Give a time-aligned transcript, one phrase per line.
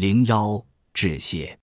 [0.00, 1.58] 零幺致谢。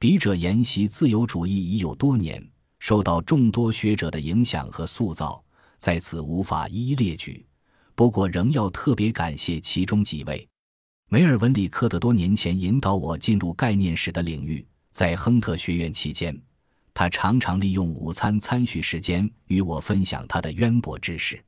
[0.00, 2.44] 笔者研习自由主义已有多年，
[2.80, 5.40] 受到众多学者的影响和塑造，
[5.76, 7.46] 在此无法一一列举。
[7.94, 10.44] 不过，仍要特别感谢其中几位。
[11.08, 16.36] 梅尔文·里克的多年前引导我进入概念史的领域，在亨特学院期间，
[16.92, 21.40] 他常常利用午餐餐叙时间与我分享他的渊博知识。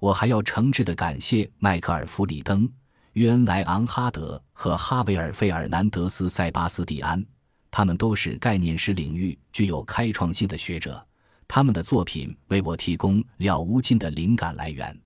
[0.00, 2.66] 我还要诚挚地感谢迈克尔·弗里登、
[3.18, 7.20] 约恩·莱昂哈德和哈维尔·费尔南德斯·塞巴斯蒂安，
[7.68, 11.04] 他们都是概念史领域具有开创性的学者，
[11.48, 14.96] 他们的作品为我提供了无尽的灵感来源。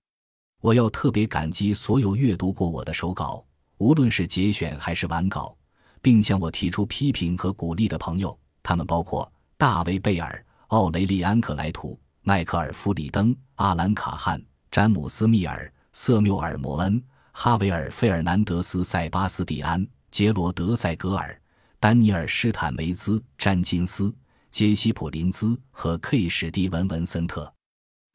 [0.61, 3.43] 我要特别感激所有阅读过我的手稿，
[3.79, 5.57] 无论是节选还是完稿，
[5.99, 8.37] 并向我提出批评和鼓励的朋友。
[8.61, 14.39] 他们包括大卫·贝尔、奥雷利安·克莱图、迈克尔·弗里登、阿兰·卡汉、
[14.69, 17.03] 詹姆斯·密尔、瑟缪尔·摩恩、
[17.35, 21.37] 哈维尔·费尔南德斯·塞巴斯蒂安、杰罗德·塞格尔、
[21.79, 24.15] 丹尼尔·施坦梅兹、詹金斯、
[24.51, 27.51] 杰西·普林兹和 K 史蒂文·文森特。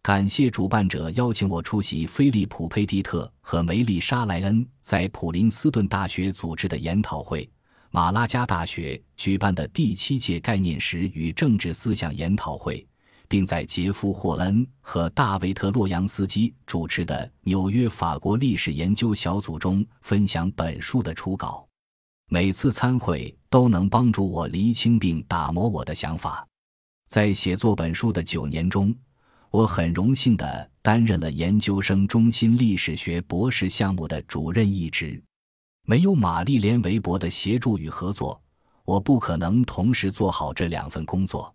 [0.00, 7.46] 感谢主办者邀请我出席菲利普·佩蒂特和梅丽莎·莱恩在普林斯顿大学组织的研讨会，
[7.90, 12.86] 马拉加大学举办的第七届概念史与政治思想研讨会，
[13.28, 21.64] 并在杰夫·霍恩和大卫·特洛扬斯基主持的纽约法国历史研究小组中分享本书的初稿。
[22.30, 26.46] 每次参会都能帮助我厘清并打磨我的想法。
[27.08, 28.94] 在写作本书的九年中。
[29.50, 35.22] 我很荣幸地担任了研究生中心历史学博士项目的主任一职。
[35.86, 38.38] 没有玛丽莲·韦伯的协助与合作，
[38.84, 41.54] 我不可能同时做好这两份工作。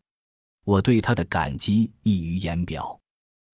[0.64, 3.00] 我对他的感激溢于言表。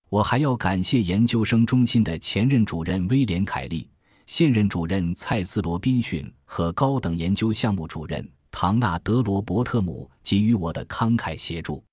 [0.09, 3.87] 我还要感谢研究生中心的前任主任威廉·凯利、
[4.25, 11.83] 现任主任蔡斯·罗宾逊和高等研究项目主任唐纳德·罗伯特姆给予我的慷慨协助。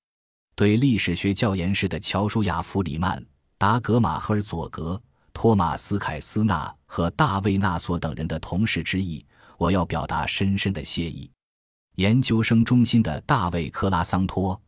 [0.54, 3.22] 对历史学教研室的乔舒亚·弗里曼、
[3.58, 5.00] 达格马·赫尔佐格、
[5.34, 9.22] 托马斯·凯斯纳和大卫·纳索等人的同事之意，
[9.58, 11.30] 我要表达深深的谢意。
[11.96, 14.58] 研究生中心的大卫·克拉桑托、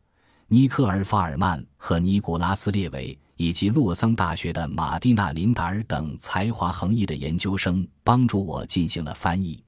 [0.51, 9.63] 尼克尔·法尔曼和尼古拉斯·列维，以及洛桑大学的马蒂娜·林达尔等才华横溢的研究生，帮助我进行了翻译。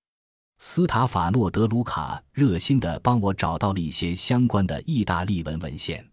[0.57, 6.03] 斯塔法诺·德卢卡热心地帮我找到了一些相关的意大利文文献。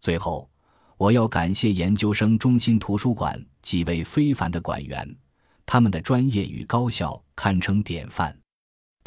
[0.00, 0.48] 最后，
[0.96, 5.06] 我要感谢研究生中心图书馆几位非凡的馆员，
[5.66, 8.34] 他们的专业与高效堪称典范。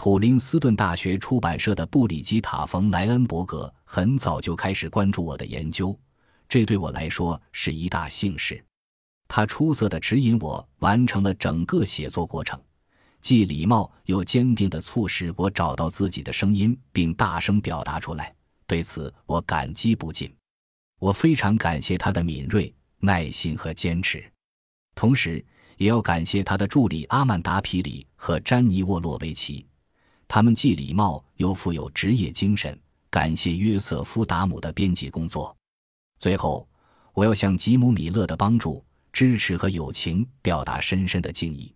[0.03, 5.95] 普林斯顿大学出版社的布里吉塔·冯·莱恩伯格很早就开始关注我的研究，
[6.49, 8.65] 这对我来说是一大幸事。
[9.27, 12.59] 他出色地指引我完成了整个写作过程，
[13.21, 18.33] 既礼貌又坚定地促使我找到自己的声音并大声表达出来。
[18.65, 20.35] 对此，我感激不尽。
[20.97, 24.25] 我非常感谢他的敏锐、耐心和坚持，
[24.95, 25.45] 同时
[25.77, 29.63] 也要感谢他的助理阿曼达·皮里和詹妮沃洛维奇，
[30.33, 32.79] 他们既礼貌又富有职业精神。
[33.09, 35.53] 感谢约瑟夫·达姆的编辑工作。
[36.19, 36.65] 最后，
[37.11, 38.81] 我要向吉姆·米勒的帮助、
[39.11, 41.75] 支持和友情表达深深的敬意。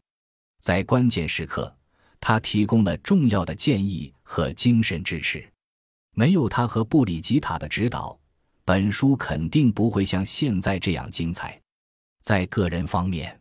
[0.62, 1.76] 在关键时刻，
[2.22, 5.46] 他提供了重要的建议和精神支持。
[6.14, 8.18] 没有他和布里吉塔的指导。
[8.64, 11.62] 本书肯定不会像现在这样精彩。
[12.22, 13.38] 在个人方面，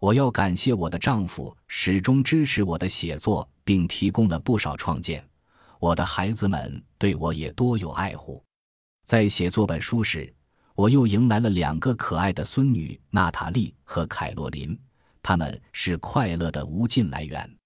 [0.00, 5.24] 我要感谢我的丈夫，始终支持我的写作，并提供了不少创建。
[5.80, 8.42] 我的孩子们对我也多有爱护。
[9.04, 10.32] 在写作本书时，
[10.76, 14.78] 我又迎来了两个可爱的孙女娜塔莉和凯洛琳，
[15.20, 17.57] 他们是快乐的无尽来源。